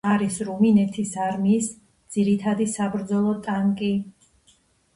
[0.11, 1.67] არის რუმინეთის არმიის
[2.17, 3.95] ძირითადი საბრძოლო ტანკი.